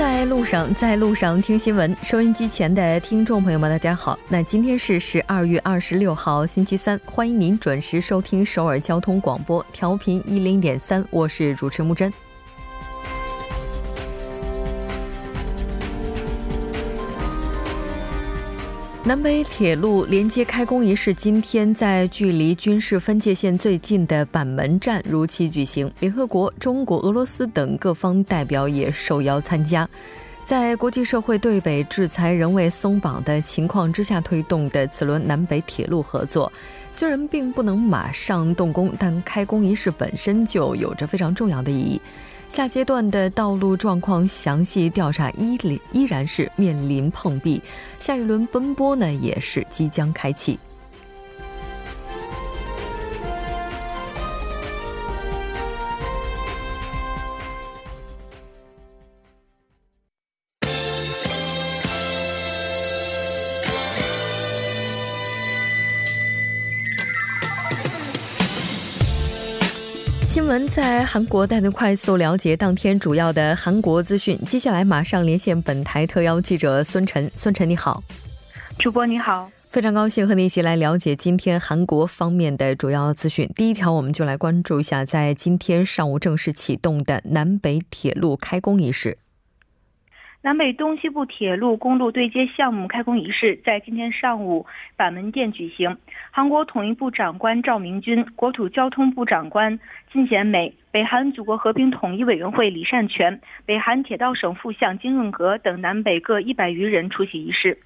[0.00, 1.94] 在路上，在路上听新闻。
[2.02, 4.18] 收音机前的听众朋友们，大家好。
[4.30, 12.10] 那今天是十二月二十六号，星期三，欢迎您准时收听首尔交通广播，调频一零点三，我是主持木真。
[19.10, 29.88] 南北铁路连接开工仪式今天在距离军事分界线最近的板门站如期举行，联合国、中国、俄罗斯等各方代表也受邀参加。
[30.46, 36.52] 在国际社会对北制裁仍未松绑的情况之下推动的此轮南北铁路合作，
[36.92, 42.00] 虽然并不能马上动工，但开工仪式本身就有着非常重要的意义。
[42.50, 45.56] 下阶段的道路状况详细调查依
[45.92, 47.62] 依然是面临碰壁，
[48.00, 50.58] 下一轮奔波呢也是即将开启。
[70.50, 74.36] 新闻在韩国带您快速了解当天主要的韩国资讯。
[74.48, 77.30] 接下来马上连线本台特邀记者孙晨。
[77.36, 78.02] 孙晨，你好。
[78.76, 83.48] 主播你好，非常高兴和你一起来了解今天韩国方面的主要资讯。
[83.54, 89.18] 第一条，我们就来关注一下在今天上午正式启动的南北铁路开工仪式。
[90.42, 94.64] 南北东西部铁路公路对接项目开工仪式在今天上午
[94.96, 95.98] 板门店举行。
[96.30, 99.78] 韩国统一部长官赵明军、国土交通部长官
[100.10, 107.76] 金贤美、北韩祖国和平统一委员会李善权、北韩铁道省副相金润阁等南北各一百余人出席仪式。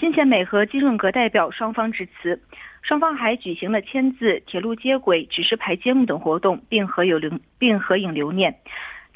[0.00, 2.40] 金贤美和金润阁代表双方致辞，
[2.80, 8.54] 双方还举行了签字、铁路接轨、指示牌揭幕等活动，并合影留并合影留念。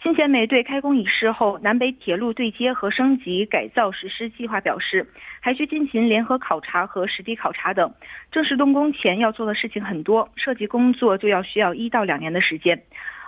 [0.03, 5.07] 金贤美对开工仪式后南北铁路对接和升级改造实施计划表示，
[5.41, 7.95] 还需进行联合考察和实地考察等。
[8.33, 12.83] 正式动工前要做的事情很多，设计工作就要需要一到两年的时间。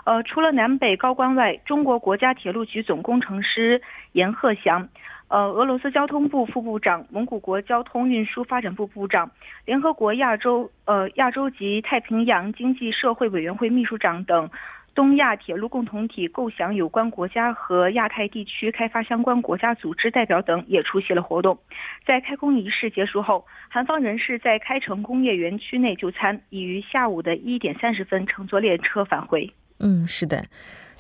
[0.05, 3.81] 呃，除了南北高官外，中国国家铁路局总工程师
[4.11, 4.89] 严鹤祥，
[5.29, 9.31] 呃，俄罗斯交通部副部长、蒙古国交通运输发展部部长、
[9.65, 14.51] 联合国亚洲呃亚洲及太平洋经济社会委员会秘书长等。
[14.95, 21.59] 东亚铁路共同体构想有关国家和亚太地区开发相关国家组织代表等也出席了活动。
[22.07, 29.53] 在开工仪式结束后，韩方人士在开城工业园区内就餐，已于下午的一点三十分乘坐列车返回。
[29.81, 30.45] 嗯，是的。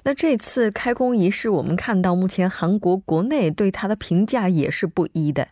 [0.02, 5.48] 那这次开工仪式，我们看到目前韩国国内对它的评价也是不一的。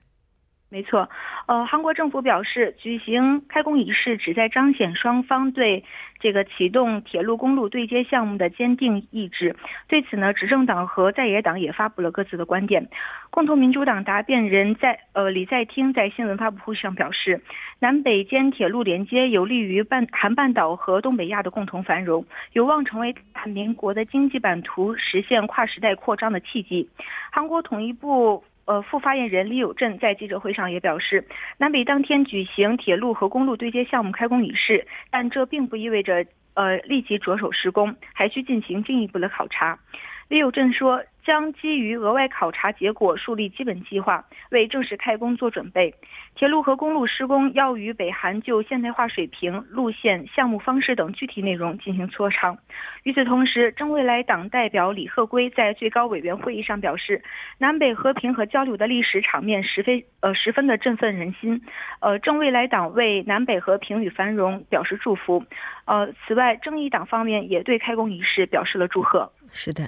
[0.72, 1.06] 没错，
[1.48, 5.84] 呃，韩国政府表示，举行开工仪式旨在彰显双方对
[6.18, 9.54] 这个启动铁路公路对接项目的坚定意志。
[9.86, 12.88] 对此呢，执政党和在野党也发布了各自的观点。
[13.28, 17.42] 共同民主党答辩人在呃李在听在新闻发布会上表示，
[17.78, 22.24] 南北间铁路连接有利于半韩半岛和东北亚的共同繁荣，
[22.54, 26.88] 有望成为韩民国的经济版图实现跨时代扩张的契机。
[27.30, 28.42] 韩国统一部。
[28.64, 31.24] 呃，副发言人李友镇在记者会上也表示，
[31.58, 36.24] 南北当天举行铁路和公路对接项目开工仪式，但这并不意味着
[36.54, 39.78] 呃立即着手施工，还需进行进一步的考察。
[40.28, 41.02] 李友镇说。
[41.24, 45.94] 将基于额外考察结果树立基本计划，为正式开工做准备。
[46.34, 52.56] 铁路和公路施工要与北韩就现代化水平、路线、项目方式等具体内容进行磋商。
[53.02, 57.22] 与此同时，正未来党代表李鹤圭在最高委员会议上表示，
[57.58, 61.60] 南北和平和交流的历史场面十分呃十分的振奋人心。
[62.00, 65.44] 呃，正未来党为南北和平与繁荣表示祝福。
[65.84, 69.30] 呃，此外，正义党方面也对开工仪式表示了祝贺。
[69.52, 69.82] 是的。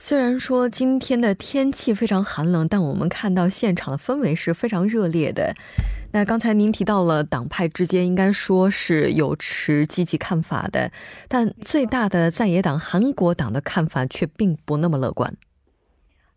[0.00, 5.52] 虽然说今天的天气非常寒冷，但我们看到现场的氛围是非常热烈的。
[6.12, 10.90] 那刚才您提到了党派之间应该说是有持积极看法的，
[11.26, 15.34] 但最大的在野党韩国党的看法却并不那么乐观。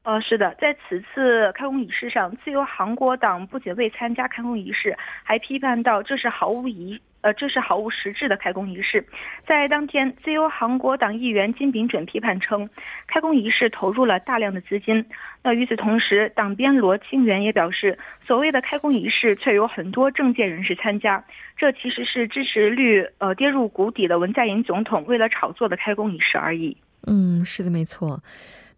[0.03, 6.99] 呃，是的，在此次开工仪式上，自由韩国党不仅未参加开工仪式，还批判到这是毫无疑。
[7.21, 9.05] 呃，这是毫无实质的开工仪式。
[9.45, 12.67] 在当天，自由韩国党议员金炳准批判称，
[13.05, 15.05] 开工仪式投入了大量的资金。
[15.43, 17.95] 那与此同时，党鞭罗清源也表示，
[18.25, 21.23] 所谓的开工仪式却有很多政界人士参加，
[21.55, 26.75] 这其实是支持率呃跌入谷底的文在寅总统为了炒作的开工仪式而已。
[27.05, 28.19] 嗯，是的，没错。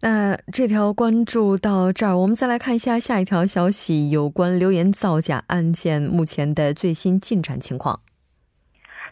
[0.04, 8.00] 那这条关注到这儿，我们再来看一下下一条消息，有关留言造假案件目前的最新进展情况。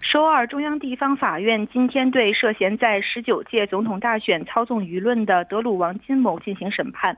[0.02, 7.16] 首尔中央地方法院今天对涉嫌在十九届总统大选操纵舆论的德鲁王金某进行审判，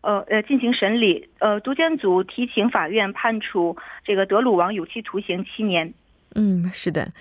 [0.00, 1.28] 呃呃进行审理。
[1.40, 3.76] 呃，毒监组提请法院判处
[4.06, 5.92] 这个德鲁王有期徒刑七年。
[6.34, 7.12] 嗯，是的。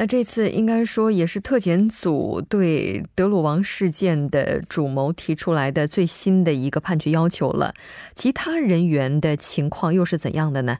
[0.00, 7.74] 那这次应该说也是特检组对德鲁王事件的主谋提出来的最新的一个判决要求了。
[8.14, 10.78] 其他人员的情况又是怎样的呢？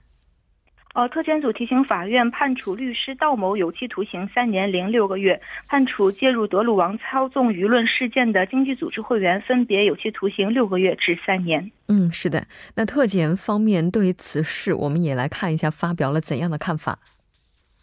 [0.95, 5.39] 呃，特检组提醒法院判处律师道某有期徒刑三年零六个月，
[5.69, 11.71] 判处介入德鲁王操纵舆论事件的经济组织会员分别有期徒刑六个月至三年。
[11.89, 12.47] 嗯，是的。
[12.75, 17.01] 那特检方面对此事，我们也来看一下发表了怎样的看法。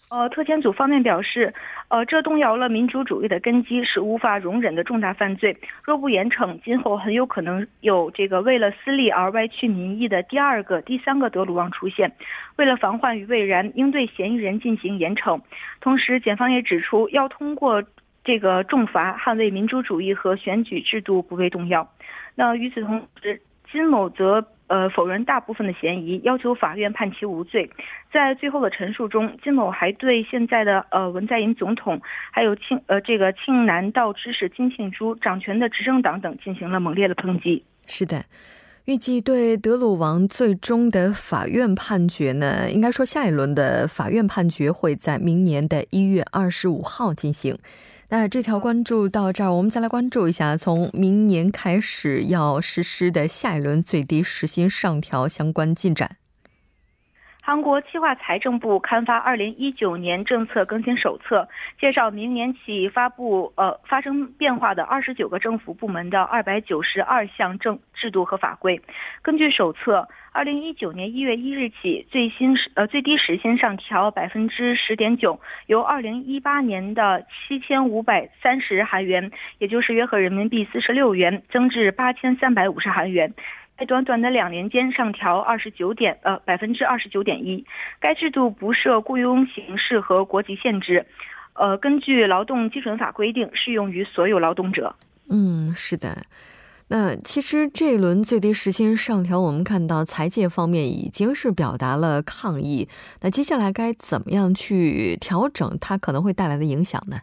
[0.09, 1.53] 呃，特检组方面表示，
[1.89, 5.57] 呃，这动摇了民主主义的根基，是无法容忍的重大犯罪。
[5.83, 12.09] 若不严惩，今后很有可能有这个为了私利而歪曲民意的第二个、第三个德鲁旺出现。
[12.55, 15.41] 为了防患于未然，应对嫌疑人进行严惩。
[15.81, 17.83] 同时，检方也指出，要通过
[18.23, 21.85] 这个重罚捍卫民主主义和选举制度不被动摇。
[22.33, 24.47] 那与此同时，金某则。
[24.67, 27.69] 呃，否认大部分的嫌疑，要求法院判其无罪。
[28.11, 37.63] 在最后的陈述中，金某还对现在的呃文在寅总统，还有庆呃这个庆南道知事金庆珠掌权的执政党等进行了猛烈的抨击。
[37.85, 38.25] 是的，
[38.85, 47.57] 预计对德鲁王最终的法院判决呢，应该说下一轮的法院判决会在明年的一月二十五号进行。
[48.09, 56.15] 那这条关注到这儿，我们再来关注一下，从明年开始要实施的下一轮最低时薪上调相关进展。
[57.47, 61.47] 韩国企划财政部刊发二零一九年政策更新手册，
[61.79, 68.81] 介绍明年起发布呃发生变化的二十九个政府部门的二百九十二项政制度和法规。
[69.21, 83.33] 根据手册，二零一九年一月一日起，最新呃最低时薪上调百分之十点九，由二零一八年的七千五百三十韩元，也就是约合人民币四十六元，增至八千三百五十韩元。
[83.77, 87.63] 在短短的两年间上调二十九点呃百分之二十九点一，
[87.99, 91.05] 该制度不设雇佣形式和国籍限制，
[91.53, 94.95] 呃，根据劳动基准法规定，适用于所有劳动者。
[95.29, 96.25] 嗯，是的。
[96.89, 102.87] 那其实这一轮最低时薪上调，我们看到财界方面已经是表达了抗议。
[103.21, 107.19] 那接下来该怎么样去调整它可能会带来的影响呢？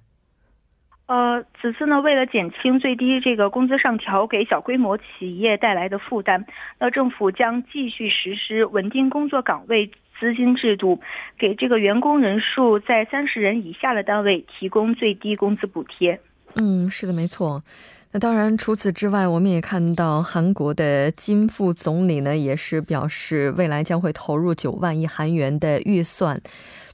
[1.06, 6.44] 呃，此次呢，为了减轻最低这个工资上调给小规模企业带来的负担，
[6.78, 10.98] 那政府将继续实施稳定工作岗位资金制度，
[11.38, 16.18] 给这个员工人数在三十人以下的单位提供最低工资补贴。
[16.54, 17.62] 嗯，是的，没错。
[18.12, 26.40] 那当然，除此之外，我们也看到韩国的金副总理呢，也是表示未来将会投入九万亿韩元的预算。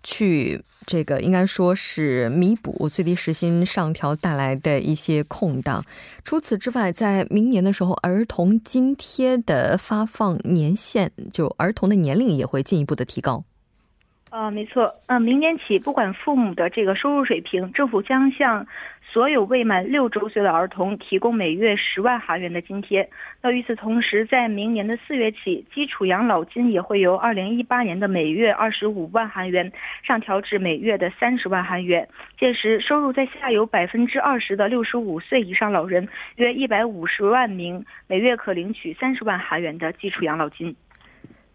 [0.03, 5.85] 去这个应该说是弥补最低时薪上调带来的一些空档。
[6.25, 13.45] 除此之外，在明年的时候，儿童津贴的发放年限，就儿童的年龄也会进一步的提高。
[14.31, 18.67] 呃，没错，嗯，明年起，不管父母的这个收入水平，政府将向。
[19.13, 23.11] 所有未满六周岁的儿童提供每月十万韩元的津贴。
[23.43, 29.73] 那与此同时，在明年的四月起，基础养老金也会由二零一八年的每月二十五万韩元
[30.05, 32.07] 上调至每月的三十万韩元。
[32.39, 40.77] 届时，收入在下有百分之二十的六十五岁以上老人约一百五十万名，每月可领取三十万韩元的基础养老金。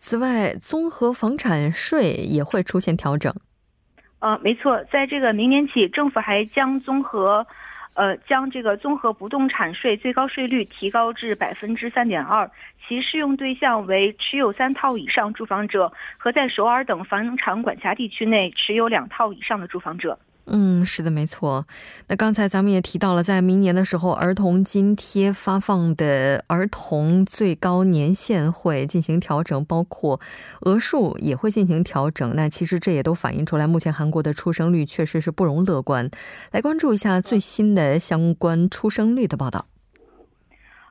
[0.08, 3.34] 此外，综合房产税也会出现调整。
[4.20, 7.48] 呃，没错，在这个明年起，政府还将综合，
[7.96, 12.48] 呃，将这个综合不动产税最高税率提高至百分之三点二，
[12.88, 20.20] 其适用对象为持有三套以上住房者和在首尔等房产管辖地区内持有两套以上的住房者。
[20.48, 21.66] 嗯，是的，没错。
[22.08, 30.22] 那刚才咱们也提到了，在明年的时候，儿童津贴发放的儿童最高年限会进行调整，包括
[30.62, 32.36] 额数也会进行调整。
[32.36, 36.10] 那其实这也都反映出来，目前韩国的出生率确实是不容乐观。
[36.52, 39.66] 来关注一下最新的相关出生率的报道。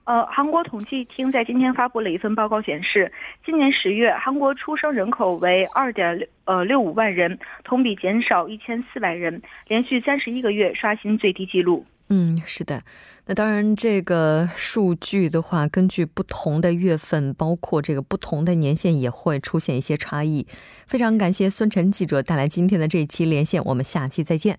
[0.05, 3.11] 呃，韩国统计厅在今天发布了一份报告，显示，
[3.45, 11.87] 今年十月韩国出生人口为二点六呃六五万人，同比减少一千四百人，连续三十一个月刷新最低纪录。
[12.11, 12.83] 嗯，是的。
[13.27, 20.47] 那当然，这个数据的话，根据不同的月份，包括这个不同的年限，也会出现一些差异。
[20.87, 24.59] 非常感谢孙晨记者带来今天的这一期连线，我们下期再见。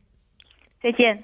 [0.81, 1.23] 再见。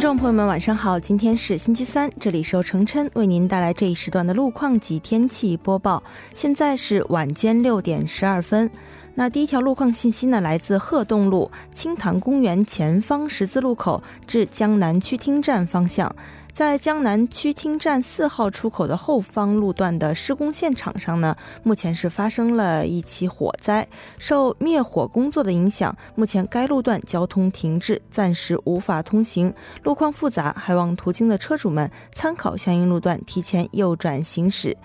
[0.00, 0.98] 听众朋友们，晚上好！
[0.98, 6.02] 今天是星期三，这里是由程琛为您带来这一时段的路况及天气播报。
[6.32, 8.70] 现在是晚间六点十二分。
[9.14, 16.16] 那第一条路况信息呢，来自鹤洞路青潭公园前方十字路口至江南区厅站方向。
[16.52, 23.86] 在江南区厅站四号出口的后方路段的施工现场上呢，目前是发生了一起火灾。
[24.18, 29.52] 受灭火工作的影响，目前该路段交通停滞，暂时无法通行，
[29.82, 34.76] 路况复杂，还望途经的车主们参考相应路段，提前右转行驶。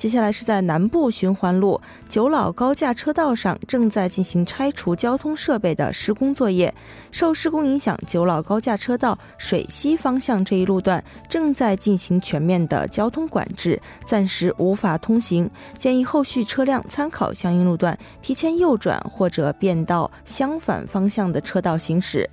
[0.00, 1.78] 接下来是在南部循环路
[2.08, 6.74] 九老高架车道上正在进行拆除交通设备的施工作业，
[7.10, 15.50] 受施工影响，九老高架车道水西方向这一路段正在进行全面的交通管制，暂时无法通行。
[15.76, 22.26] 建议后续车辆参考相应路段，提前右转或者变道相反方向的车道行驶。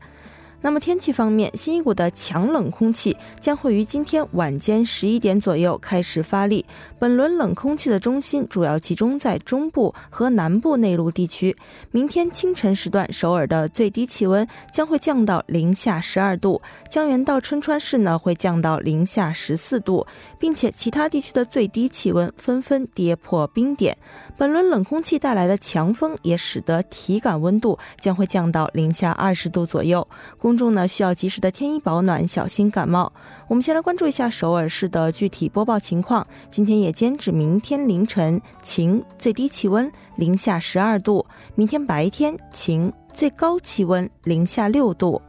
[0.59, 6.65] 那么天气方面，新一股的强冷空气将会于今天晚间十一点左右开始发力。
[6.99, 11.55] 本轮冷空气的中心主要集中在中部和南部内陆地区。
[11.91, 20.05] 明天清晨时段，首尔的最低气温将会降到零下十二度，江原到春川市呢会降到零下十四度，
[20.39, 23.95] 并且其他地区的最低气温纷纷跌破冰点。
[24.37, 30.07] 本轮冷空气带来的强风也使得体感温度将会降到零下二十度左右。
[30.37, 33.11] 公众呢需要及时的添衣保暖，小心感冒。
[33.47, 36.25] 我们先来关注一下首尔市的具体播报情况。
[36.51, 41.25] 今天夜间至明天凌晨晴，最低气温零下十二度；
[41.55, 45.19] 明天白天晴，最高气温零下六度。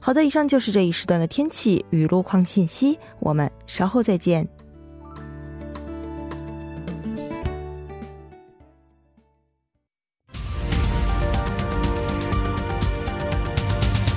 [0.00, 2.98] 好的，以上就是这一时段的天气与路况信息。
[3.20, 4.46] 我们稍后再见。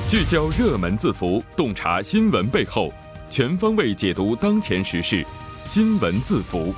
[0.09, 2.89] 聚焦热门字符，洞察新闻背后，
[3.29, 5.25] 全方位解读当前时事。
[5.65, 6.73] 新闻字符，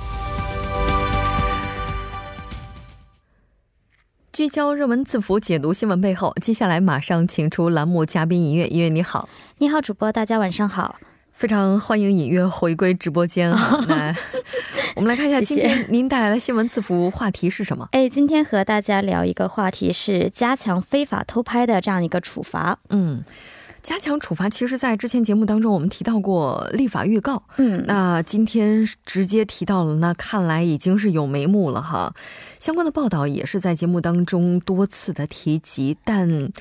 [4.32, 6.34] 聚焦热门字符，解读新闻背后。
[6.42, 10.96] 接下来马上请出栏目嘉宾音乐，音乐你好，你好，主播，大家晚上好。
[11.40, 13.80] 非常欢迎隐约回归直播间啊！
[13.88, 14.14] 那
[14.94, 17.88] 我们来看一下今天您带来的新闻字符话题是什么？
[17.92, 22.78] 哎，今天和大家聊一个话题是加强非法偷拍的这样一个处罚。
[22.90, 23.24] 嗯。
[23.82, 27.42] 加强处罚，其实，在之前节目当中，我们提到过立法预告。
[27.56, 32.14] 嗯，那今天直接提到了，那看来已经是有眉目了哈。
[32.58, 36.52] 相关的报道也是在节目当中多次的提及，但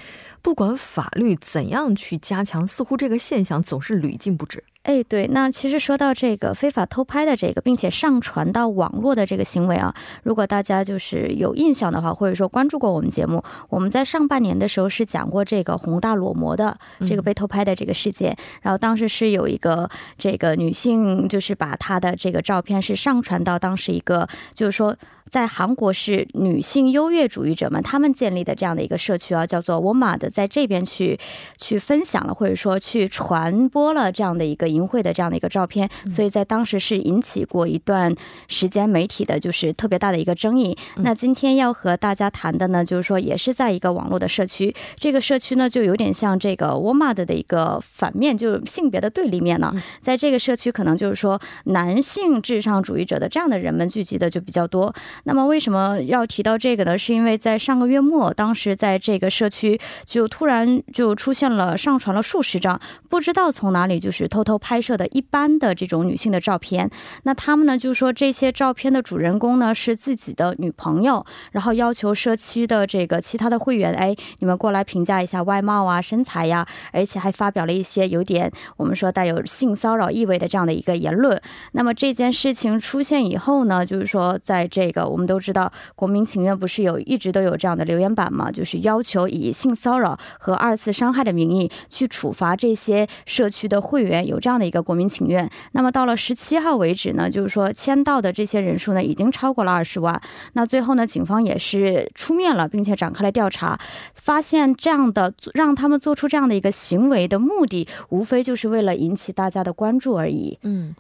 [0.42, 4.64] 不管法律怎样去加强，似乎这个现象总是屡禁不止。
[4.84, 9.94] 哎，对，那其实说到这个非法偷拍的这个，并且上传到网络的这个行为啊，
[10.24, 24.96] 如果大家就是有印象的话，或者说关注过我们节目，我们在上半年的时候是讲过这个宏大裸模的这个被偷拍的这个事件，然后当时是有一个这个女性，就是把她的这个照片是上传到当时一个，就是说。
[25.30, 31.20] 在韩国是女性优越主义者们他们建立的这样的一个社区啊，叫做 Womad，，在这边去
[31.58, 38.14] 去分享了，或者说去传播了这样的一个淫秽的这样的一个照片，所以在当时是引起过一段
[38.48, 40.76] 时间媒体的就是特别大的一个争议。
[40.98, 49.74] 那今天要和大家谈的呢，就是说也是在一个网络的社区，这个社区呢就有点像这个 Womad 的一个反面，就是性别的对立面呢。
[50.02, 54.94] 在这个社区，可能就是说男性至上主义者的这样的人们聚集的就比较多。
[55.24, 56.98] 那么为什么要提到这个呢？
[56.98, 66.90] 是因为在上个月末，当时在这个社区就突然就出现了上传了数十张不知道从哪里就是偷偷拍摄的一般的这种女性的照片。
[67.24, 81.40] 那他们呢就说这些照片的主人公呢是自己的女朋友，然后要求社区的这个其他的会员，哎，你们过来评价一下外貌啊、身材呀，而且还发表了一些有点我们说带有性骚扰意味的这样的一个言论。
[81.74, 85.09] 那么这件事情出现以后呢，就是说在这个。
[85.10, 88.52] 我们都知道，国民请愿不是有一直都有这样的留言板吗？
[88.52, 95.50] 就是要求以性骚扰和二次伤害的名义去处罚这些社区的会员，有这样的一个国民请愿。
[95.72, 100.22] 那么到了十七号为止呢，就是说签到的这些人数呢，已经超过了二十万。
[100.54, 103.80] 那最后呢，警方也是出面了，并且展开了调查，
[104.14, 110.58] 发现这样的让他们做出这样的一个行为的目的，无非就是为了引起大家的关注而已。
[110.64, 110.96] 嗯。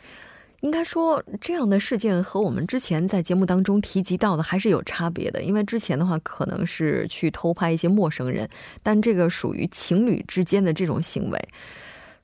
[0.61, 5.41] 应该说，这样的事件和我们之前在节目当中提及到的还是有差别的。
[5.41, 8.49] 因为之前的话，可能是去偷拍一些陌生人，
[8.83, 11.49] 但这个属于情侣之间的这种行为。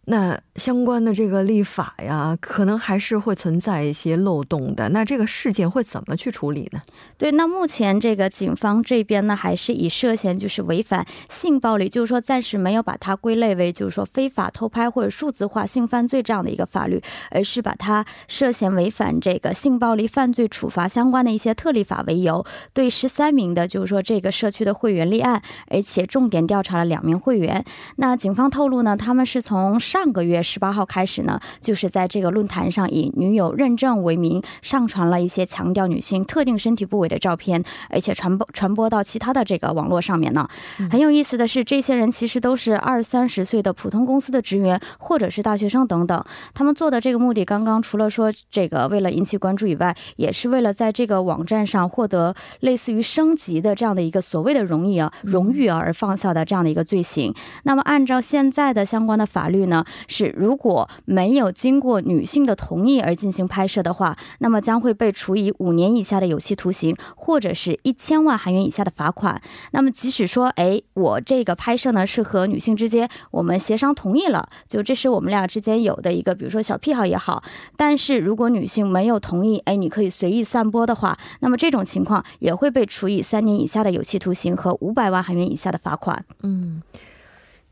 [0.05, 4.89] 那相关的这个立法呀，可能还是会存在一些漏洞的。
[4.89, 6.79] 那这个事件会怎么去处理呢？
[7.17, 27.65] 对，那目前这个警方这边呢，还是以涉嫌就是违反性暴力，就是说暂时没有把它归类为就是说非法偷拍或者数字化性犯罪这样的一个法律，而是把它涉嫌违反这个性暴力犯罪处罚相关的一些特例法为由，对十三名的就是说这个社区的会员立案，而且重点调查了两名会员。
[27.95, 40.45] 那警方透露呢，他们是从上个月十八号开始呢，就是在这个论坛上以女友认证为名，上传了一些强调女性特定身体部位的照片，而且传播传播到其他的这个网络上面呢。
[40.91, 46.21] 很有意思的是，这些人其实都是二三十岁的普通公司的职员，或者是大学生等等。
[46.53, 57.33] 他们做的这个目的，刚刚除了说这个为了引起关注以外，也是为了在这个网站上获得类似于升级的这样的一个所谓的荣誉啊、荣誉而放下的这样的一个罪行。
[57.63, 69.41] 那么按照现在的相关的法律呢，是如果没有经过女性的同意而进行拍摄的话，那么将会被处以五年以下的有期徒刑，或者是一千万韩元以下的罚款。
[69.71, 77.43] 那么即使说，哎，我这个拍摄呢是和女性之间我们协商同意了，就这是我们俩之间有的一个，比如说小癖好也好，
[77.75, 86.23] 但是如果女性没有同意，哎，你可以随意散播的话，那么这种情况也会被处以三年以下的有期徒刑和五百万韩元以下的罚款。
[86.43, 86.81] 嗯。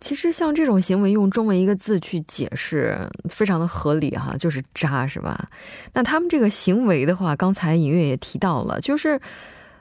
[0.03, 5.49] 其实像这种行为，用中文一个字去解释，非常的合理哈，就是渣，是吧？
[5.93, 9.17] 那他们这个行为的话，刚才尹月也提到了，就是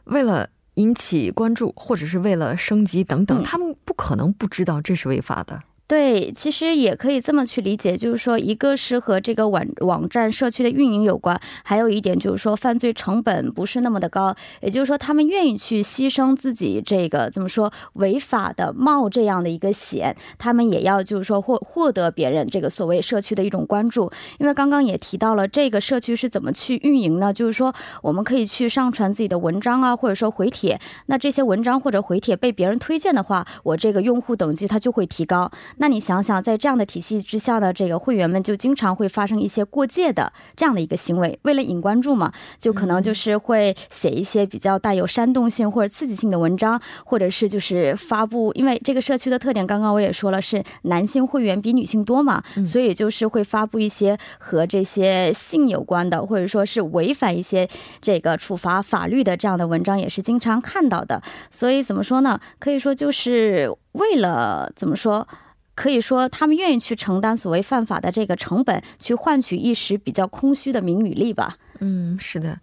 [0.05, 5.61] 为了引起关注，或者是为了升级等等，他们不可能不知道这是违法的。
[5.93, 24.11] 对，其实也可以这么去理解，就是说，一个是和这个网网站社区的运营有关，还有一点就是说，犯罪成本不是那么的高，也就是说，他们愿意去牺牲自己这个怎么说违法的冒这样的一个险，他们也要就是说获获得别人这个所谓社区的一种关注。
[24.39, 27.31] 因为刚刚也提到了这个社区是怎么去运营呢？
[27.31, 35.51] 就是说，我们可以去上传自己的文章啊，或者说回帖，那这些文章或者回帖被别人推荐的话，我这个用户等级它就会提高。
[35.83, 41.37] 那你想想，在这样的体系之下呢这个会员们，就经常会发生一些过界的这样的一个行为。
[41.43, 48.53] 为了引关注嘛，就可能就是会写一些比较带有煽动性或者刺激性的文章，或者是就是发布。
[48.55, 57.69] 因为这个社区的特点，刚刚我也说了，是男性会员比女性多嘛，所以就是会发布一些和这些性有关的，或者说是违反一些
[58.01, 61.21] 这个处罚法律的这样的文章，也是经常看到的。
[61.51, 62.39] 所以怎么说呢？
[62.61, 65.27] 可以说就是为了怎么说？
[65.75, 71.57] 可以说，他们愿意去承担所谓犯法的这个成本，去换取一时比较空虚的名与利吧。
[71.81, 72.61] 嗯，是的，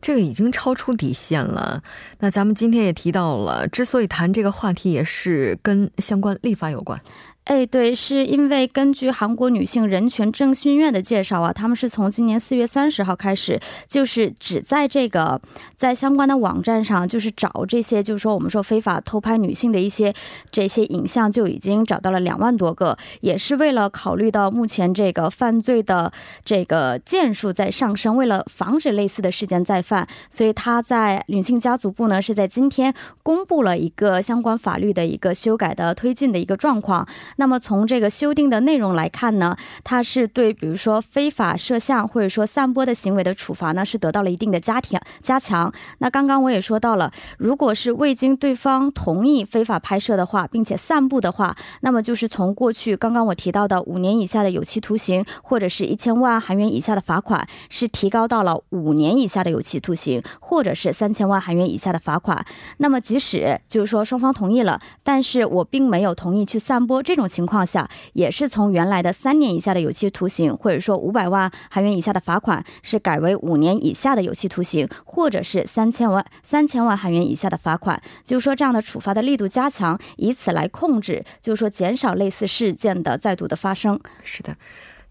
[0.00, 1.82] 这个已经超出底线了。
[2.20, 7.00] 那咱们今天也提到了，之所以谈这个话题，也是跟相关立法有关。
[7.44, 15.40] 哎，对，是因为根据韩国女性人权政训院的介绍啊，他们是从今年四月三十号开始，就是只在这个
[15.76, 20.14] 在相关的网站上，就是找这些，就是说我们说非法偷拍女性的一些
[20.52, 26.12] 这些影像，就已经找到了两万多个，也是为了考虑到目前这个犯罪的
[26.44, 37.04] 这个件数在上升，为了防止类似的事件再犯，所以他在女性家族部呢是在今天公布了一个相关法律的一个修改的推进的一个状况。
[37.36, 45.72] 那么从这个修订的内容来看呢，它是对比如说非法摄像或者说散播的行为的处罚呢，是得到了一定的加强加强。
[45.98, 62.44] 那刚刚我也说到了，如果是未经对方同意非法拍摄的话，并且散布的话，那么就是从过去刚刚我提到的五年以下的有期徒刑，或者是一千万韩元以下的罚款，是提高到了五年以下的有期徒刑，或者是三千万韩元以下的罚款。
[62.76, 67.21] 那么即使就是说双方同意了，但是我并没有同意去散播这种。
[67.22, 78.02] 这种情况下，也是从原来的三年以下的有期徒刑，或者说五百万韩元以下的罚款，是改为五年以下的有期徒刑，或者是三千万三千万韩元以下的罚款。
[78.24, 84.00] 就是说，这样的处罚的力度加强，以此来控制，就是说减少类似事件的再度的发生。
[84.24, 84.56] 是的。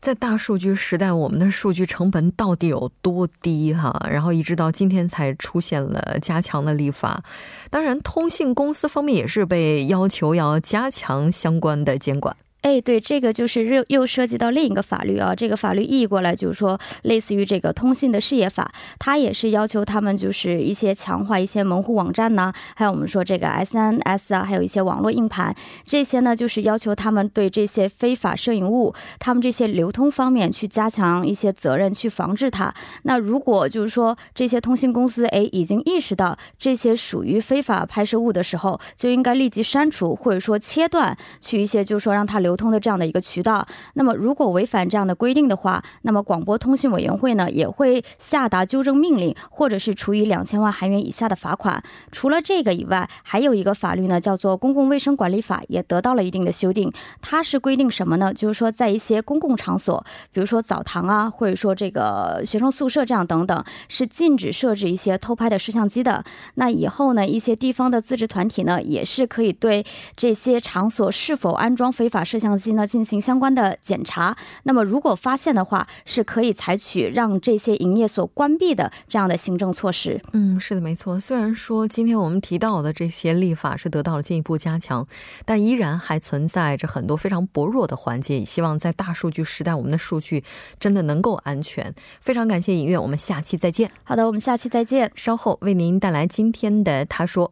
[0.02, 3.96] 在大数据时代，我们的数据成本到底有多低哈？
[4.10, 7.24] 然后一直到今天才出现了加强的立法。
[7.70, 12.36] 当然，通信公司方面也是被要求要加强相关的监管。
[12.62, 15.34] 哎，对，这个就是又又涉及到另一个法律啊。
[15.34, 25.56] 这个法律译过来就是说，类似于这个通信的事业法，它也是要求他们就是一些强化一些门户网站呢，还有我们说这个 SNS 啊，还有一些网络硬盘
[25.88, 32.72] 这些呢，就是要求他们对这些非法摄影物，他们这些流通方面去加强一些责任，去防治它。
[33.04, 42.51] 那如果就是说这些通信公司哎已经意识到这些属于非法拍摄物的时候，就应该立即删除或者说切断，去一些就是说让它流。
[42.52, 43.66] 流通的这样的一个渠道。
[43.94, 51.82] 那么如果违反这样的规定的话，那么广播通信委员会呢也会下达纠正命令，或者是处以两千万韩元以下的罚款。
[52.12, 56.92] 除了这个以外，还有一个法律呢叫做《公共卫生管理法》，也得到了一定的修订。
[57.22, 58.34] 它是规定什么呢？
[58.34, 66.22] 就是说在一些公共场所，比如说澡堂啊，或者说这个学生宿舍这样等等，是禁止设置一些偷拍的摄像机的。
[66.56, 69.86] 那以后呢，一些地方的自治团体呢，也是可以对
[70.18, 74.36] 这些场所是否安装非法摄像机呢进行相关的检查。
[74.64, 80.20] 那么如果发现的话，是可以采取让这些营业所关闭的这样的行政措施。
[80.34, 81.20] 嗯，是的，没错。
[81.20, 85.08] 虽然说今天我们提到的这些立法是得到了进一步加强，
[85.46, 88.44] 但依然还存在着很多非常薄弱的环节。
[88.44, 90.44] 希望在大数据时代，我们的数据
[90.80, 91.94] 真的能够安全。
[92.20, 93.92] 非常感谢尹月，我们下期再见。
[94.04, 95.12] 好的，我们下期再见。
[95.16, 97.52] 稍后为您带来今天的他说。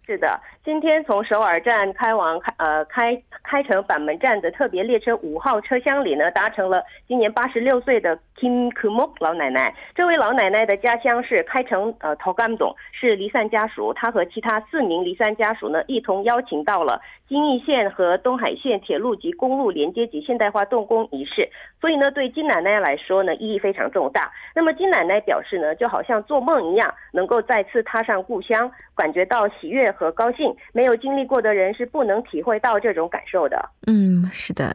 [0.08, 0.40] 是的。
[0.64, 9.76] 今天从首尔站开往开呃开开城板门站的特别列车五号车厢里呢，搭乘了今年八十六岁的 Kim Kumok 老奶奶。
[9.94, 13.94] 这位老奶奶的家乡是开城呃头干总，是离散家属。
[13.94, 21.50] 她和其他四名离散家属呢，一同邀请到了京义线和东海线铁路及公路连接及现代化动工仪式。
[21.82, 24.32] 所以呢，对金奶奶来说呢，意义非常重大。
[24.56, 30.56] 那么金奶奶表示呢，就好像做梦一样，能够再次踏上故乡，感觉到喜悦和高兴。
[30.72, 33.70] 没有经历过的人是不能体会到这种感受的。
[33.88, 34.74] 嗯，是的。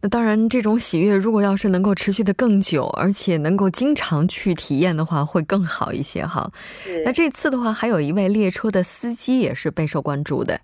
[0.00, 6.50] 那当然，这种喜悦如果要是能够持续的更久，而且能够经常去体验的话，会更好一些哈。
[7.04, 10.58] 那这次的话，还有一位列车的司机也是备受关注的。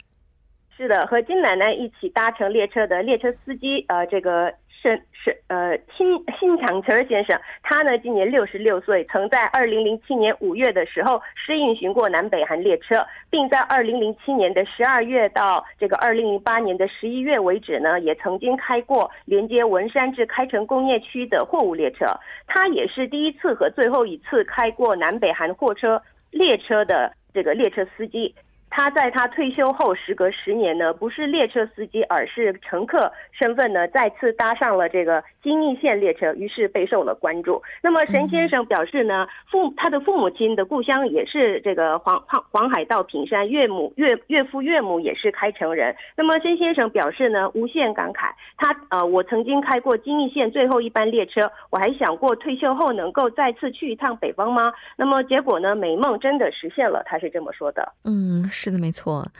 [0.76, 4.54] 是的，和金奶奶一起搭乘列车的列车司机，呃，这个。
[4.80, 22.06] 是是呃，新新长车先生，他呢今年六十六岁，曾在二零零七年五月的时候试运行过南北韩列车，并在二零零七年的十二月到这个二零零八年的十一月为止呢，也曾经开过连接文山至开城工业区的货物列车。
[22.46, 28.32] 他也是第一次和最后一次开过南北韩货车列车的这个列车司机。
[28.70, 37.62] 他在他退休后，时隔十年呢，不是列车司机，而是乘客身份呢，再次搭上了这个京义线列车，于是备受了关注。
[37.82, 45.94] 那么沈先生表示呢，父他的父母亲的故乡也是这个黄黄黄海道平山，岳母岳岳父岳母也是开城人。
[46.16, 48.30] 那么申先生表示呢，无限感慨。
[48.56, 54.72] 他呃，我曾经开过京义线最后一班列车，我还想过退休后能够再次去一趟北方吗？
[54.96, 57.92] 那么结果呢，美梦真的实现了，他是这么说的。
[58.04, 58.44] 嗯。
[58.60, 59.30] 是的，没错。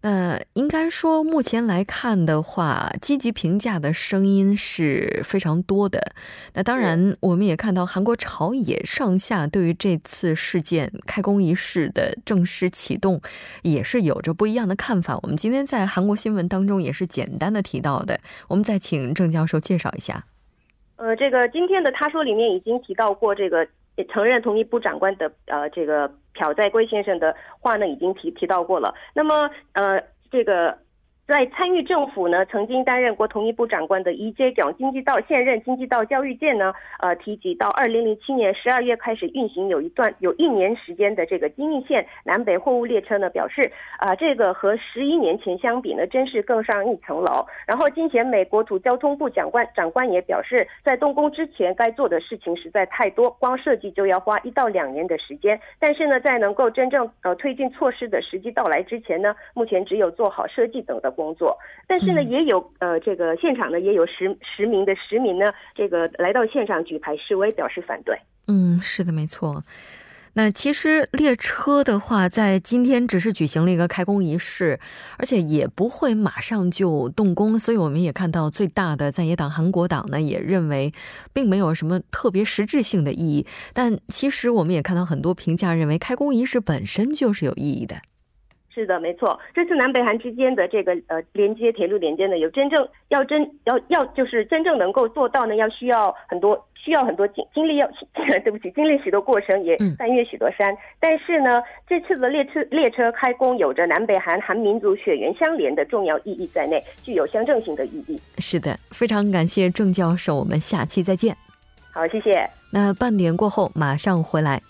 [0.00, 5.98] 那应该说，目前来看的话，积极评价的声音是非常多的。
[6.54, 13.20] 那当然，我们也看到韩国朝野上下对于这次事件开工仪式的正式启动，
[13.62, 15.18] 也是有着不一样的看法。
[15.22, 18.20] 我们今天在韩国新闻当中也是简单的提到的。
[18.48, 20.24] 我们再请郑教授介绍一下。
[20.96, 23.66] 呃，这个今天的他说里面已经提到过这个
[24.08, 28.94] 承认同一部长官的呃这个朴在圭先生的话呢，已经提提到过了。
[29.14, 30.78] 那么呃这个。
[31.26, 47.46] 在参与政府呢，曾经担任过统一部长官的一阶港经济道现任经济道教育界呢，呃，提及到二零零七年十二月开始运行有一段有一年时间的这个京义线南北货物列车呢，表示啊，这个和十一年前相比呢，真是更上一层楼。
[47.66, 55.58] 然后，今前美国土交通部长官长官也表示，在动工之前该做的事情实在太多，光设计就要花一到两年的时间。
[55.78, 61.13] 但是呢，在能够真正呃推进措施的时机到来之前呢，目前只有做好设计等的。
[61.14, 61.56] 工作，
[61.88, 68.14] 但是呢，也有呃，这个现场呢，也有十十名的市民呢，这个来到现场举牌示威，表示反对。
[68.48, 69.62] 嗯，是的，没错。
[70.36, 74.80] 那其实列车的话，在今天只是举行了一个开工仪式，
[75.16, 80.92] 而且也不会马上就动工，所以我们也看到最大的在野党韩国党呢，也认为
[81.32, 83.46] 并没有什么特别实质性的意义。
[83.72, 87.94] 但其实我们也看到很多评价认为，开工仪式本身就是有意义的。
[88.74, 89.38] 是的，没错。
[89.54, 97.88] 这次南北韩之间的这个呃连接铁路连接呢，有真正要真要要就是真正能够做到呢，要需要很多需要很多经经历要
[98.42, 100.76] 对不起经历许多过程，也翻越许多山。
[100.98, 108.20] 但是呢，这次的列车列车开工有着南北韩韩民族血缘相连的重要意义在内，具有象征性的意义。
[108.38, 111.36] 是的，非常感谢郑教授，我们下期再见。
[111.92, 112.44] 好，谢谢。
[112.72, 114.60] 那半年过后马上回来。